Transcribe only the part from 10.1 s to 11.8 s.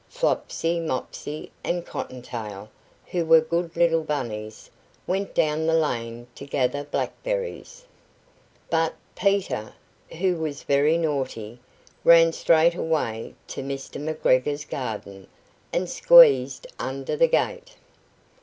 who was very naughty,